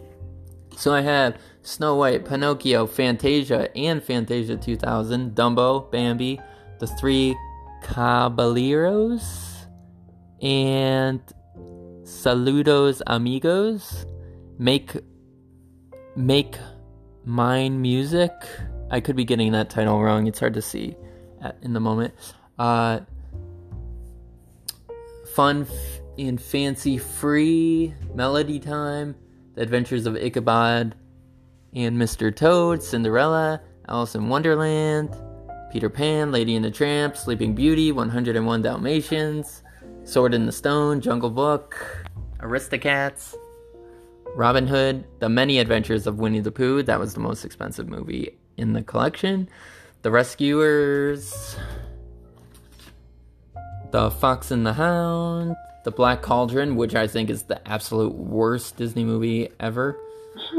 So 0.78 0.94
I 0.94 1.02
have 1.02 1.38
Snow 1.62 1.96
White, 1.96 2.26
Pinocchio, 2.26 2.86
Fantasia, 2.86 3.76
and 3.78 4.04
Fantasia 4.04 4.58
2000, 4.58 5.34
Dumbo, 5.34 5.90
Bambi, 5.92 6.40
The 6.80 6.88
Three 6.88 7.36
Caballeros, 7.82 9.68
and 10.42 11.22
Saludos 12.04 13.02
Amigos, 13.08 14.06
Make 14.60 14.92
Make 16.16 16.58
Mine 17.24 17.82
Music. 17.82 18.32
I 18.92 19.00
could 19.00 19.16
be 19.16 19.26
getting 19.26 19.54
that 19.54 19.70
title 19.70 20.02
wrong. 20.02 20.28
It's 20.28 20.40
hard 20.40 20.54
to 20.54 20.62
see 20.62 20.96
at, 21.42 21.58
in 21.62 21.74
the 21.74 21.80
moment. 21.80 22.14
Uh, 22.60 23.00
fun 25.34 25.64
f- 25.64 26.02
and 26.18 26.40
fancy 26.40 26.98
free 26.98 27.94
melody 28.14 28.60
time 28.60 29.16
the 29.56 29.62
adventures 29.62 30.06
of 30.06 30.16
ichabod 30.16 30.96
and 31.74 31.98
mr 31.98 32.34
toad 32.36 32.82
cinderella 32.82 33.62
alice 33.90 34.16
in 34.16 34.30
wonderland 34.30 35.16
peter 35.72 35.90
pan 35.90 36.32
lady 36.32 36.56
and 36.56 36.66
the 36.66 36.72
tramp 36.72 37.18
sleeping 37.18 37.56
beauty 37.56 37.92
101 37.92 38.62
dalmatians 38.62 39.64
sword 40.04 40.34
in 40.34 40.46
the 40.46 40.52
stone 40.52 41.02
jungle 41.02 41.30
book 41.30 42.06
aristocats 42.40 43.36
robin 44.36 44.68
hood 44.68 45.06
the 45.20 45.30
many 45.30 45.60
adventures 45.60 46.06
of 46.06 46.20
winnie 46.20 46.40
the 46.40 46.52
pooh 46.52 46.84
that 46.84 47.00
was 47.00 47.14
the 47.14 47.20
most 47.20 47.44
expensive 47.44 47.88
movie 47.88 48.38
in 48.58 48.74
the 48.74 48.84
collection 48.84 49.50
the 50.02 50.12
rescuers 50.12 51.58
the 53.96 54.12
Fox 54.12 54.52
and 54.52 54.66
the 54.66 54.74
Hound, 54.74 55.56
The 55.86 55.92
Black 55.92 56.24
Cauldron, 56.24 56.78
which 56.78 56.96
I 56.96 57.06
think 57.06 57.30
is 57.30 57.44
the 57.44 57.66
absolute 57.68 58.16
worst 58.16 58.76
Disney 58.76 59.04
movie 59.04 59.50
ever. 59.60 59.96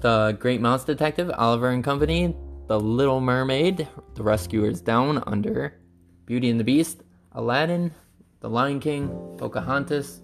the 0.00 0.36
Great 0.40 0.60
Mouse 0.60 0.84
Detective, 0.84 1.30
Oliver 1.38 1.70
and 1.70 1.84
Company, 1.84 2.34
The 2.66 2.80
Little 2.80 3.20
Mermaid, 3.20 3.86
The 4.14 4.22
Rescuers 4.24 4.80
Down 4.80 5.22
Under, 5.24 5.78
Beauty 6.26 6.50
and 6.50 6.58
the 6.58 6.64
Beast, 6.64 7.04
Aladdin, 7.30 7.92
The 8.40 8.50
Lion 8.50 8.80
King, 8.80 9.36
Pocahontas, 9.38 10.20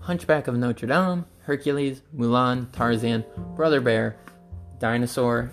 Hunchback 0.00 0.48
of 0.48 0.56
Notre 0.56 0.88
Dame, 0.88 1.24
Hercules, 1.42 2.02
Mulan, 2.12 2.72
Tarzan, 2.72 3.24
Brother 3.54 3.80
Bear, 3.80 4.16
Dinosaur, 4.80 5.52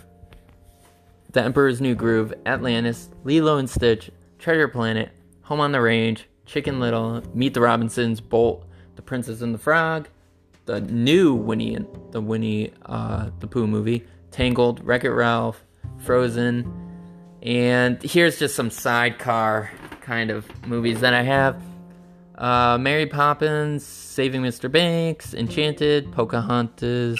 The 1.33 1.43
Emperor's 1.43 1.79
New 1.79 1.93
Groove, 1.93 2.33
Atlantis, 2.47 3.11
Lilo 3.25 3.59
and 3.59 3.69
Stitch, 3.69 4.09
Treasure 4.39 4.67
Planet, 4.67 5.11
Home 5.43 5.59
on 5.59 5.71
the 5.71 5.81
Range, 5.81 6.27
Chicken 6.45 6.79
Little, 6.79 7.23
Meet 7.33 7.53
the 7.53 7.61
Robinsons, 7.61 8.21
Bolt, 8.21 8.65
The 8.95 9.01
Princess 9.01 9.41
and 9.41 9.53
the 9.53 9.59
Frog, 9.59 10.07
the 10.65 10.81
new 10.81 11.33
Winnie 11.33 11.75
and 11.75 11.87
the 12.11 12.21
Winnie 12.21 12.71
uh, 12.85 13.29
the 13.39 13.47
Pooh 13.47 13.67
movie, 13.67 14.05
Tangled, 14.31 14.83
Wreck 14.85 15.03
It 15.03 15.11
Ralph, 15.11 15.63
Frozen, 15.99 16.71
and 17.41 18.01
here's 18.03 18.37
just 18.37 18.55
some 18.55 18.69
sidecar 18.69 19.71
kind 20.01 20.29
of 20.29 20.45
movies 20.67 21.01
that 21.01 21.13
I 21.13 21.23
have. 21.23 21.61
Uh, 22.37 22.77
Mary 22.79 23.05
Poppins, 23.05 23.85
Saving 23.85 24.41
Mr. 24.41 24.71
Banks, 24.71 25.33
Enchanted, 25.33 26.11
Pocahontas, 26.11 27.19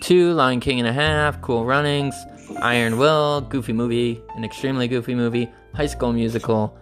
Two, 0.00 0.32
Lion 0.32 0.60
King 0.60 0.78
and 0.78 0.88
a 0.88 0.92
Half, 0.92 1.42
Cool 1.42 1.64
Runnings, 1.64 2.14
Iron 2.60 2.98
Will, 2.98 3.40
Goofy 3.40 3.72
Movie, 3.72 4.22
an 4.36 4.44
extremely 4.44 4.88
goofy 4.88 5.14
movie, 5.14 5.50
High 5.74 5.86
School 5.86 6.12
Musical, 6.12 6.77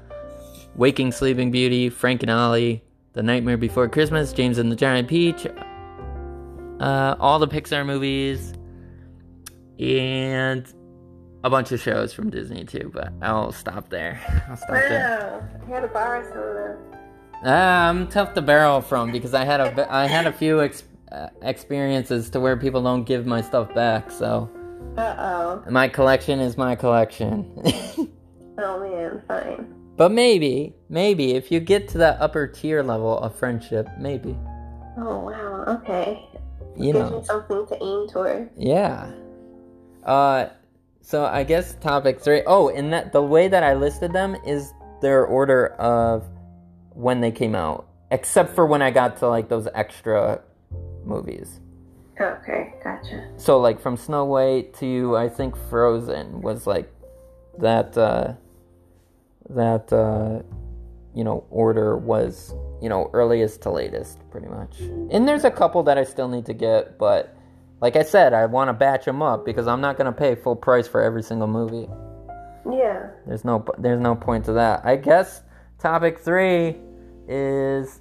Waking 0.76 1.12
Sleeping 1.12 1.50
Beauty, 1.50 1.88
Frank 1.88 2.22
and 2.22 2.30
Ollie, 2.30 2.84
The 3.14 3.22
Nightmare 3.22 3.56
Before 3.56 3.88
Christmas, 3.88 4.32
James 4.32 4.58
and 4.58 4.70
the 4.70 4.76
Giant 4.76 5.08
Peach, 5.08 5.46
uh, 6.80 7.16
all 7.18 7.38
the 7.38 7.48
Pixar 7.48 7.84
movies, 7.86 8.52
and 9.78 10.66
a 11.44 11.50
bunch 11.50 11.72
of 11.72 11.80
shows 11.80 12.12
from 12.12 12.28
Disney 12.30 12.64
too. 12.64 12.90
But 12.92 13.12
I'll 13.22 13.52
stop 13.52 13.88
there. 13.88 14.20
I'll 14.48 14.56
stop 14.56 14.68
there. 14.70 15.40
Wow, 15.62 15.64
I 15.66 15.70
had 15.70 15.80
to 15.80 15.88
borrow 15.88 16.22
some 16.28 16.38
of 16.42 16.54
them. 16.54 16.76
Ah, 17.44 17.88
I'm 17.88 18.08
tough 18.08 18.34
to 18.34 18.42
borrow 18.42 18.80
from 18.80 19.12
because 19.12 19.34
I 19.34 19.44
had 19.44 19.60
a 19.60 19.92
I 19.94 20.06
had 20.06 20.26
a 20.26 20.32
few 20.32 20.62
ex- 20.62 20.84
uh, 21.12 21.28
experiences 21.42 22.30
to 22.30 22.40
where 22.40 22.56
people 22.56 22.82
don't 22.82 23.04
give 23.04 23.26
my 23.26 23.40
stuff 23.40 23.72
back. 23.74 24.10
So 24.10 24.50
Uh 24.96 25.14
oh. 25.18 25.70
my 25.70 25.88
collection 25.88 26.40
is 26.40 26.56
my 26.58 26.74
collection. 26.76 27.50
Oh 28.58 28.80
man, 28.80 29.22
fine. 29.28 29.74
But 29.96 30.12
maybe, 30.12 30.74
maybe 30.88 31.32
if 31.34 31.50
you 31.50 31.60
get 31.60 31.88
to 31.88 31.98
that 31.98 32.20
upper 32.20 32.46
tier 32.46 32.82
level 32.82 33.18
of 33.18 33.34
friendship, 33.34 33.88
maybe 33.98 34.36
Oh 34.98 35.18
wow, 35.20 35.64
okay. 35.80 36.26
you 36.76 36.92
Gives 36.92 37.10
know. 37.10 37.18
me 37.20 37.24
something 37.24 37.66
to 37.66 37.82
aim 37.82 38.08
toward. 38.08 38.50
Yeah. 38.56 39.10
Uh, 40.04 40.48
so 41.02 41.24
I 41.24 41.44
guess 41.44 41.74
topic 41.76 42.20
three. 42.20 42.42
Oh, 42.46 42.68
and 42.68 42.92
that 42.92 43.12
the 43.12 43.22
way 43.22 43.48
that 43.48 43.62
I 43.62 43.74
listed 43.74 44.12
them 44.12 44.36
is 44.46 44.72
their 45.02 45.24
order 45.26 45.68
of 45.74 46.26
when 46.94 47.20
they 47.20 47.30
came 47.30 47.54
out, 47.54 47.86
except 48.10 48.54
for 48.54 48.66
when 48.66 48.80
I 48.82 48.90
got 48.90 49.18
to 49.18 49.28
like 49.28 49.48
those 49.48 49.68
extra 49.74 50.40
movies. 51.04 51.60
Okay, 52.18 52.74
gotcha. 52.82 53.28
So 53.36 53.58
like 53.60 53.78
from 53.80 53.96
Snow 53.98 54.24
White 54.24 54.72
to 54.80 55.16
I 55.16 55.28
think 55.28 55.54
Frozen 55.68 56.40
was 56.40 56.66
like 56.66 56.90
that. 57.58 57.96
Uh, 57.98 58.32
that 59.50 59.92
uh, 59.92 60.42
you 61.14 61.24
know 61.24 61.44
order 61.50 61.96
was 61.96 62.54
you 62.82 62.88
know 62.88 63.10
earliest 63.12 63.62
to 63.62 63.70
latest 63.70 64.18
pretty 64.30 64.48
much. 64.48 64.78
And 64.80 65.26
there's 65.26 65.44
a 65.44 65.50
couple 65.50 65.82
that 65.84 65.98
I 65.98 66.04
still 66.04 66.28
need 66.28 66.46
to 66.46 66.54
get, 66.54 66.98
but 66.98 67.36
like 67.80 67.96
I 67.96 68.02
said, 68.02 68.32
I 68.32 68.46
want 68.46 68.68
to 68.68 68.72
batch 68.72 69.04
them 69.04 69.22
up 69.22 69.44
because 69.44 69.66
I'm 69.66 69.80
not 69.80 69.96
gonna 69.98 70.12
pay 70.12 70.34
full 70.34 70.56
price 70.56 70.88
for 70.88 71.02
every 71.02 71.22
single 71.22 71.48
movie. 71.48 71.88
Yeah. 72.70 73.10
There's 73.26 73.44
no 73.44 73.64
there's 73.78 74.00
no 74.00 74.14
point 74.16 74.44
to 74.46 74.52
that. 74.54 74.84
I 74.84 74.96
guess 74.96 75.42
topic 75.78 76.18
three 76.20 76.76
is 77.28 78.00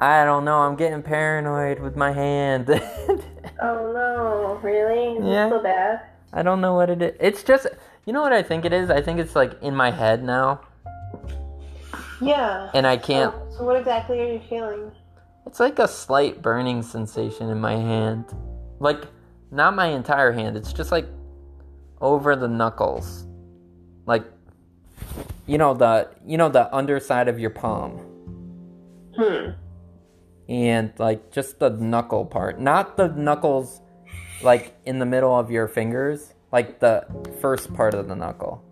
I 0.00 0.24
don't 0.24 0.44
know. 0.44 0.58
I'm 0.58 0.76
getting 0.76 1.02
paranoid 1.02 1.80
with 1.80 1.96
my 1.96 2.12
hand. 2.12 2.68
Oh 3.58 3.90
no, 3.92 4.60
really? 4.62 5.26
Yeah. 5.26 5.48
so 5.48 5.62
bad? 5.62 6.02
I 6.32 6.42
don't 6.42 6.60
know 6.60 6.74
what 6.74 6.90
it 6.90 7.00
is. 7.00 7.16
It's 7.18 7.42
just 7.42 7.66
you 8.06 8.12
know 8.12 8.22
what 8.22 8.32
I 8.32 8.42
think 8.42 8.64
it 8.64 8.72
is. 8.72 8.88
I 8.88 9.02
think 9.02 9.18
it's 9.18 9.34
like 9.34 9.60
in 9.62 9.74
my 9.74 9.90
head 9.90 10.22
now, 10.22 10.60
Yeah. 12.20 12.70
and 12.72 12.86
I 12.86 12.96
can't. 12.96 13.34
So, 13.50 13.58
so 13.58 13.64
what 13.64 13.76
exactly 13.76 14.20
are 14.20 14.32
you 14.32 14.40
feeling? 14.48 14.92
It's 15.46 15.60
like 15.60 15.78
a 15.78 15.88
slight 15.88 16.40
burning 16.40 16.82
sensation 16.82 17.50
in 17.50 17.60
my 17.60 17.74
hand. 17.74 18.24
Like, 18.78 19.04
not 19.50 19.74
my 19.74 19.86
entire 19.86 20.32
hand, 20.32 20.56
it's 20.56 20.72
just 20.72 20.92
like 20.92 21.06
over 22.00 22.36
the 22.36 22.48
knuckles. 22.48 23.26
Like, 24.06 24.24
you 25.46 25.58
know, 25.58 25.74
the, 25.74 26.08
you 26.24 26.36
know, 26.36 26.48
the 26.48 26.72
underside 26.74 27.28
of 27.28 27.38
your 27.38 27.50
palm. 27.50 27.98
Hmm. 29.16 29.50
And 30.48 30.92
like 30.98 31.32
just 31.32 31.58
the 31.58 31.70
knuckle 31.70 32.24
part. 32.24 32.60
Not 32.60 32.96
the 32.96 33.08
knuckles 33.08 33.80
like 34.42 34.76
in 34.84 34.98
the 35.00 35.06
middle 35.06 35.36
of 35.36 35.50
your 35.50 35.66
fingers. 35.66 36.34
Like 36.52 36.78
the 36.80 37.06
first 37.40 37.72
part 37.74 37.94
of 37.94 38.08
the 38.08 38.14
knuckle. 38.16 38.62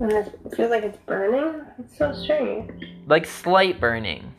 And 0.00 0.12
it 0.12 0.38
feels 0.54 0.70
like 0.70 0.84
it's 0.84 0.98
burning? 1.06 1.62
It's 1.78 1.96
so 1.98 2.12
strange. 2.12 2.70
Like 3.06 3.26
slight 3.26 3.80
burning. 3.80 4.32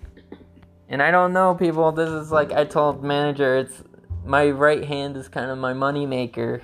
And 0.88 1.02
I 1.04 1.12
don't 1.12 1.34
know, 1.34 1.54
people. 1.56 1.92
This 1.92 2.10
is 2.10 2.32
like 2.32 2.52
I 2.52 2.64
told 2.66 3.04
manager. 3.04 3.58
It's 3.58 3.84
my 4.26 4.50
right 4.50 4.84
hand 4.86 5.18
is 5.18 5.28
kind 5.28 5.52
of 5.52 5.58
my 5.58 5.74
money 5.74 6.06
maker 6.06 6.62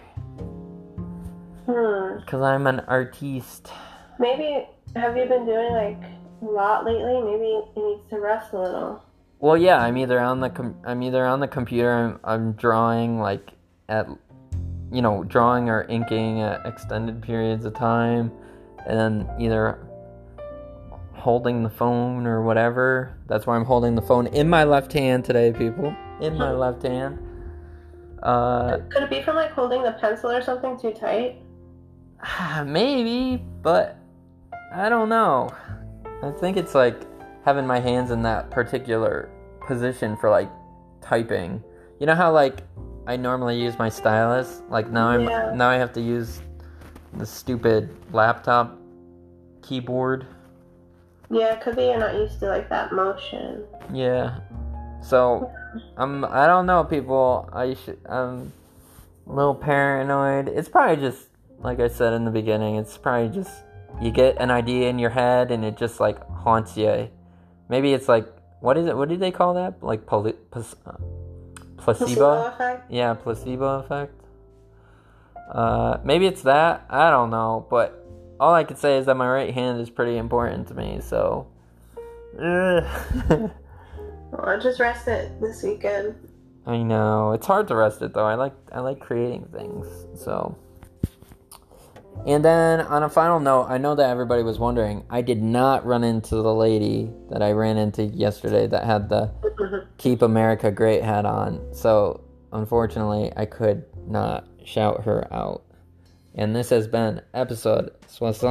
Hmm. 1.66 2.20
because 2.20 2.42
I'm 2.42 2.68
an 2.68 2.82
artiste. 2.82 3.72
Maybe, 4.20 4.68
have 4.96 5.18
you 5.18 5.26
been 5.26 5.46
doing 5.46 5.74
like 5.74 6.02
a 6.42 6.46
lot 6.46 6.86
lately? 6.86 7.22
Maybe 7.22 7.48
it 7.48 7.68
needs 7.76 8.10
to 8.12 8.20
rest 8.20 8.54
a 8.54 8.60
little. 8.62 9.04
Well, 9.40 9.58
yeah, 9.58 9.82
I'm 9.82 9.98
either 9.98 10.20
on 10.20 10.40
the 10.40 10.50
com- 10.50 10.78
I'm 10.86 11.02
either 11.04 11.26
on 11.26 11.40
the 11.40 11.48
computer. 11.48 11.92
I'm, 11.92 12.20
I'm 12.24 12.52
drawing 12.54 13.20
like 13.20 13.52
at 13.90 14.08
you 14.96 15.02
know 15.02 15.24
drawing 15.26 15.70
or 15.70 15.84
inking 15.90 16.42
at 16.42 16.66
extended 16.66 17.22
periods 17.22 17.66
of 17.66 17.74
time, 17.74 18.32
and 18.86 18.98
then 18.98 19.30
either 19.40 19.80
holding 21.14 21.64
the 21.64 21.70
phone 21.70 22.26
or 22.26 22.44
whatever. 22.44 23.18
That's 23.28 23.46
why 23.46 23.56
I'm 23.56 23.66
holding 23.66 23.96
the 23.96 24.02
phone 24.02 24.28
in 24.28 24.50
my 24.50 24.64
left 24.64 24.94
hand 24.94 25.26
today, 25.26 25.52
people. 25.52 25.96
In 26.22 26.38
my 26.38 26.52
left 26.52 26.84
hand. 26.84 27.20
Uh, 28.24 28.78
Could 28.90 29.04
it 29.04 29.10
be 29.10 29.22
from 29.22 29.36
like 29.36 29.52
holding 29.52 29.84
the 29.84 29.92
pencil 29.94 30.32
or 30.32 30.42
something 30.42 30.80
too 30.80 30.92
tight? 30.92 31.42
maybe, 32.66 33.44
but 33.62 33.98
I 34.74 34.88
don't 34.88 35.10
know. 35.10 35.50
I 36.24 36.32
think 36.32 36.58
it's 36.58 36.74
like 36.74 37.02
having 37.44 37.68
my 37.68 37.80
hands 37.80 38.12
in 38.12 38.24
that 38.24 38.50
particular 38.50 39.30
position 39.68 40.18
for 40.18 40.30
like 40.30 40.50
typing. 41.02 41.64
You 42.00 42.08
know 42.08 42.16
how 42.16 42.32
like 42.32 42.64
I 43.08 43.16
normally 43.18 43.62
use 43.62 43.78
my 43.78 43.90
stylus? 43.90 44.62
Like 44.70 44.90
now 44.90 45.08
I'm 45.10 45.24
Yeah. 45.28 45.54
now 45.56 45.70
I 45.70 45.76
have 45.76 45.94
to 45.94 46.02
use 46.02 46.42
the 47.14 47.26
stupid 47.26 47.90
laptop 48.12 48.78
keyboard. 49.62 50.26
Yeah, 51.30 51.54
it 51.54 51.62
could 51.62 51.76
be 51.76 51.84
you're 51.86 51.98
not 52.00 52.14
used 52.16 52.40
to 52.40 52.48
like 52.48 52.70
that 52.70 52.92
motion. 52.92 53.64
Yeah. 53.94 54.40
So 55.02 55.52
I'm 55.98 56.26
I 56.26 56.48
don't 56.48 56.66
know 56.66 56.84
people. 56.84 57.50
I 57.54 57.74
should 57.76 58.00
I'm 58.10 58.52
a 59.28 59.34
little 59.34 59.56
paranoid. 59.56 60.48
It's 60.50 60.70
probably 60.70 60.98
just 60.98 61.28
like 61.60 61.80
I 61.80 61.88
said 61.88 62.14
in 62.14 62.26
the 62.26 62.32
beginning, 62.32 62.76
it's 62.76 62.98
probably 62.98 63.30
just 63.30 63.52
you 64.02 64.12
get 64.12 64.38
an 64.42 64.52
idea 64.52 64.90
in 64.90 65.00
your 65.00 65.10
head 65.12 65.52
and 65.52 65.64
it 65.64 65.78
just 65.78 66.00
like 66.00 66.20
haunts 66.30 66.76
you. 66.76 67.10
Maybe 67.70 67.94
it's 67.94 68.08
like 68.10 68.28
what 68.62 68.78
is 68.78 68.88
it? 68.88 68.98
What 68.98 69.10
do 69.10 69.18
they 69.18 69.32
call 69.32 69.54
that? 69.56 69.82
Like 69.84 70.06
poli- 70.06 70.34
plas- 70.52 70.76
uh, 71.88 71.94
placebo? 71.94 72.46
effect? 72.48 72.92
Yeah, 72.92 73.14
placebo 73.14 73.80
effect. 73.80 74.14
Uh, 75.52 75.98
maybe 76.04 76.26
it's 76.26 76.42
that. 76.44 76.86
I 76.90 77.10
don't 77.10 77.30
know, 77.30 77.68
but 77.70 78.06
all 78.40 78.54
I 78.54 78.64
could 78.64 78.78
say 78.78 78.98
is 78.98 79.06
that 79.06 79.16
my 79.16 79.28
right 79.28 79.54
hand 79.54 79.80
is 79.80 79.90
pretty 79.90 80.18
important 80.18 80.68
to 80.70 80.74
me. 80.74 81.00
So, 81.02 81.48
Ugh. 82.40 83.52
Well, 84.32 84.50
I 84.50 84.60
just 84.60 84.80
rest 84.80 85.08
it 85.08 85.40
this 85.40 85.64
weekend. 85.64 86.16
I 86.66 86.78
know 86.78 87.32
it's 87.34 87.46
hard 87.46 87.68
to 87.70 87.76
rest 87.76 88.02
it 88.02 88.14
though. 88.14 88.26
I 88.26 88.36
like 88.36 88.54
I 88.72 88.80
like 88.80 89.00
creating 89.00 89.46
things. 89.54 89.88
So, 90.20 90.58
and 92.26 92.44
then 92.44 92.82
on 92.82 93.04
a 93.04 93.10
final 93.10 93.40
note, 93.40 93.68
I 93.70 93.78
know 93.78 93.96
that 93.96 94.10
everybody 94.10 94.44
was 94.44 94.58
wondering. 94.58 95.04
I 95.10 95.22
did 95.22 95.42
not 95.42 95.86
run 95.86 96.04
into 96.04 96.36
the 96.36 96.54
lady 96.54 97.12
that 97.30 97.42
I 97.42 97.52
ran 97.52 97.78
into 97.78 98.04
yesterday 98.04 98.68
that 98.68 98.84
had 98.84 99.10
the 99.10 99.32
"Keep 99.98 100.22
America 100.22 100.72
Great" 100.72 101.04
hat 101.04 101.26
on. 101.26 101.74
So, 101.74 102.24
unfortunately, 102.52 103.32
I 103.36 103.46
could 103.46 103.86
not 104.08 104.48
shout 104.64 105.04
her 105.04 105.32
out. 105.34 105.64
And 106.34 106.56
this 106.56 106.70
has 106.70 106.88
been 106.88 107.22
episode 107.34 107.92
60 108.08 108.48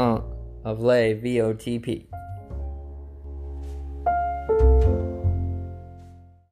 of 0.65 0.81
Les 0.81 1.15
VOTP. 1.15 2.07